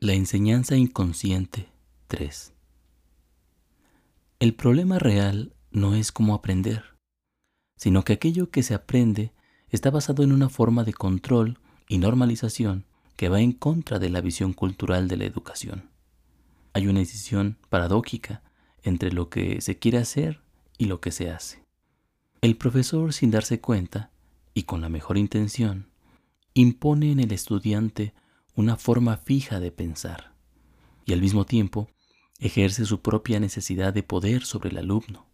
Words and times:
La 0.00 0.12
enseñanza 0.12 0.76
inconsciente 0.76 1.70
3. 2.06 2.52
El 4.38 4.54
problema 4.54 5.00
real 5.00 5.56
no 5.72 5.96
es 5.96 6.12
cómo 6.12 6.34
aprender, 6.36 6.84
sino 7.76 8.04
que 8.04 8.12
aquello 8.12 8.48
que 8.48 8.62
se 8.62 8.74
aprende 8.74 9.32
está 9.70 9.90
basado 9.90 10.22
en 10.22 10.30
una 10.30 10.50
forma 10.50 10.84
de 10.84 10.92
control 10.92 11.58
y 11.88 11.98
normalización 11.98 12.86
que 13.16 13.28
va 13.28 13.40
en 13.40 13.50
contra 13.50 13.98
de 13.98 14.08
la 14.08 14.20
visión 14.20 14.52
cultural 14.52 15.08
de 15.08 15.16
la 15.16 15.24
educación. 15.24 15.90
Hay 16.74 16.86
una 16.86 17.00
decisión 17.00 17.58
paradójica 17.68 18.44
entre 18.84 19.10
lo 19.10 19.28
que 19.30 19.60
se 19.60 19.80
quiere 19.80 19.98
hacer 19.98 20.42
y 20.78 20.84
lo 20.84 21.00
que 21.00 21.10
se 21.10 21.32
hace. 21.32 21.64
El 22.40 22.56
profesor, 22.56 23.12
sin 23.12 23.32
darse 23.32 23.60
cuenta 23.60 24.12
y 24.54 24.62
con 24.62 24.80
la 24.80 24.90
mejor 24.90 25.18
intención, 25.18 25.88
impone 26.54 27.10
en 27.10 27.18
el 27.18 27.32
estudiante 27.32 28.14
una 28.58 28.76
forma 28.76 29.16
fija 29.18 29.60
de 29.60 29.70
pensar 29.70 30.34
y 31.06 31.12
al 31.12 31.20
mismo 31.20 31.46
tiempo 31.46 31.88
ejerce 32.40 32.86
su 32.86 33.02
propia 33.02 33.38
necesidad 33.38 33.94
de 33.94 34.02
poder 34.02 34.44
sobre 34.44 34.70
el 34.70 34.78
alumno. 34.78 35.28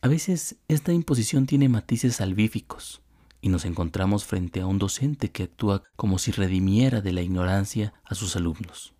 A 0.00 0.08
veces 0.08 0.56
esta 0.68 0.94
imposición 0.94 1.44
tiene 1.44 1.68
matices 1.68 2.16
salvíficos 2.16 3.02
y 3.42 3.50
nos 3.50 3.66
encontramos 3.66 4.24
frente 4.24 4.62
a 4.62 4.66
un 4.66 4.78
docente 4.78 5.30
que 5.30 5.42
actúa 5.42 5.82
como 5.96 6.18
si 6.18 6.30
redimiera 6.30 7.02
de 7.02 7.12
la 7.12 7.20
ignorancia 7.20 7.92
a 8.04 8.14
sus 8.14 8.36
alumnos. 8.36 8.94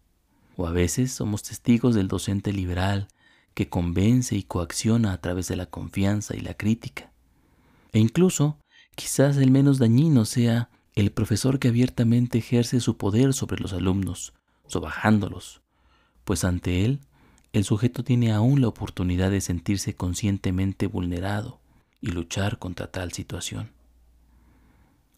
O 0.58 0.66
a 0.66 0.70
veces 0.72 1.10
somos 1.10 1.42
testigos 1.42 1.94
del 1.94 2.08
docente 2.08 2.52
liberal 2.52 3.08
que 3.54 3.70
convence 3.70 4.36
y 4.36 4.42
coacciona 4.42 5.14
a 5.14 5.20
través 5.22 5.48
de 5.48 5.56
la 5.56 5.64
confianza 5.64 6.36
y 6.36 6.40
la 6.40 6.52
crítica. 6.52 7.10
E 7.92 8.00
incluso, 8.00 8.58
quizás 8.96 9.38
el 9.38 9.50
menos 9.50 9.78
dañino 9.78 10.26
sea 10.26 10.68
el 11.00 11.12
profesor 11.12 11.60
que 11.60 11.68
abiertamente 11.68 12.38
ejerce 12.38 12.80
su 12.80 12.96
poder 12.96 13.32
sobre 13.32 13.60
los 13.60 13.72
alumnos, 13.72 14.32
sobajándolos, 14.66 15.62
pues 16.24 16.42
ante 16.42 16.84
él 16.84 16.98
el 17.52 17.62
sujeto 17.62 18.02
tiene 18.02 18.32
aún 18.32 18.60
la 18.60 18.66
oportunidad 18.66 19.30
de 19.30 19.40
sentirse 19.40 19.94
conscientemente 19.94 20.88
vulnerado 20.88 21.60
y 22.00 22.08
luchar 22.08 22.58
contra 22.58 22.90
tal 22.90 23.12
situación. 23.12 23.70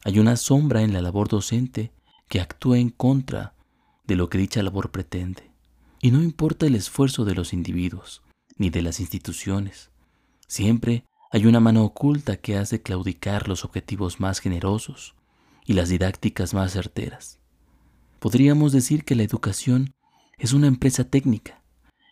Hay 0.05 0.19
una 0.19 0.37
sombra 0.37 0.83
en 0.83 0.93
la 0.93 1.01
labor 1.01 1.29
docente 1.29 1.93
que 2.29 2.43
actúa 2.43 2.79
en 2.79 2.91
contra 2.91 3.55
de 4.07 4.17
lo 4.17 4.29
que 4.29 4.37
dicha 4.37 4.63
labor 4.63 4.91
pretende, 4.91 5.51
y 6.03 6.11
no 6.11 6.23
importa 6.23 6.67
el 6.67 6.75
esfuerzo 6.75 7.25
de 7.25 7.35
los 7.35 7.55
individuos 7.55 8.23
ni 8.59 8.69
de 8.69 8.83
las 8.83 9.01
instituciones, 9.01 9.91
siempre 10.47 11.05
hay 11.33 11.47
una 11.47 11.61
mano 11.61 11.85
oculta 11.85 12.37
que 12.37 12.59
hace 12.59 12.83
claudicar 12.83 13.49
los 13.49 13.65
objetivos 13.65 14.21
más 14.21 14.41
generosos 14.41 15.15
y 15.71 15.75
las 15.75 15.89
didácticas 15.89 16.53
más 16.53 16.73
certeras. 16.73 17.39
Podríamos 18.19 18.73
decir 18.73 19.05
que 19.05 19.15
la 19.15 19.23
educación 19.23 19.95
es 20.37 20.53
una 20.53 20.67
empresa 20.67 21.05
técnica 21.05 21.63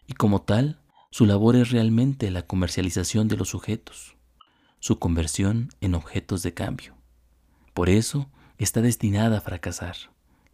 y 0.06 0.12
como 0.12 0.42
tal 0.42 0.80
su 1.10 1.26
labor 1.26 1.56
es 1.56 1.72
realmente 1.72 2.30
la 2.30 2.46
comercialización 2.46 3.26
de 3.26 3.36
los 3.36 3.48
sujetos, 3.48 4.14
su 4.78 5.00
conversión 5.00 5.70
en 5.80 5.96
objetos 5.96 6.44
de 6.44 6.54
cambio. 6.54 6.94
Por 7.74 7.88
eso 7.88 8.30
está 8.58 8.80
destinada 8.80 9.38
a 9.38 9.40
fracasar 9.40 9.96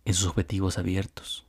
en 0.07 0.15
sus 0.15 0.29
objetivos 0.29 0.79
abiertos. 0.79 1.47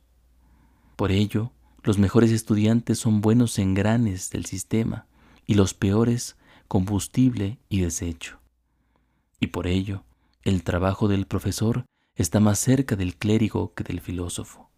Por 0.94 1.10
ello, 1.10 1.52
los 1.82 1.96
mejores 1.96 2.32
estudiantes 2.32 2.98
son 2.98 3.22
buenos 3.22 3.58
engranes 3.58 4.28
del 4.28 4.44
sistema 4.44 5.06
y 5.46 5.54
los 5.54 5.72
peores 5.72 6.36
combustible 6.68 7.56
y 7.70 7.80
desecho. 7.80 8.40
Y 9.40 9.46
por 9.46 9.66
ello, 9.66 10.04
el 10.46 10.62
trabajo 10.62 11.08
del 11.08 11.26
profesor 11.26 11.86
está 12.14 12.38
más 12.38 12.60
cerca 12.60 12.94
del 12.94 13.16
clérigo 13.16 13.74
que 13.74 13.82
del 13.82 14.00
filósofo, 14.00 14.70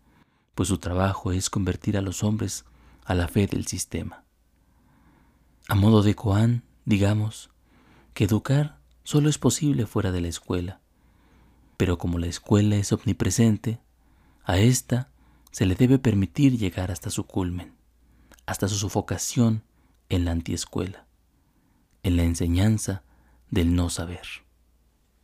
pues 0.55 0.71
su 0.71 0.79
trabajo 0.79 1.31
es 1.31 1.51
convertir 1.51 1.99
a 1.99 2.01
los 2.01 2.25
hombres 2.25 2.65
a 3.05 3.15
la 3.15 3.29
fe 3.29 3.47
del 3.47 3.67
sistema. 3.67 4.25
A 5.69 5.75
modo 5.75 6.03
de 6.03 6.15
Coán, 6.15 6.63
digamos, 6.87 7.51
que 8.15 8.25
educar 8.25 8.81
solo 9.05 9.29
es 9.29 9.37
posible 9.37 9.85
fuera 9.85 10.11
de 10.11 10.23
la 10.23 10.29
escuela, 10.29 10.81
pero 11.77 11.99
como 11.99 12.19
la 12.19 12.29
escuela 12.29 12.77
es 12.77 12.91
omnipresente, 12.91 13.79
a 14.45 14.57
ésta 14.57 15.11
se 15.51 15.67
le 15.67 15.75
debe 15.75 15.99
permitir 15.99 16.57
llegar 16.57 16.91
hasta 16.91 17.11
su 17.11 17.27
culmen, 17.27 17.75
hasta 18.47 18.69
su 18.69 18.77
sofocación 18.77 19.65
en 20.09 20.25
la 20.25 20.31
antiescuela, 20.31 21.07
en 22.03 22.17
la 22.17 22.23
enseñanza 22.23 23.03
del 23.51 23.75
no 23.75 23.91
saber. 23.91 24.48